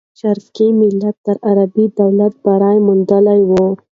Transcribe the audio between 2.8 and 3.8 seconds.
موندلی وو.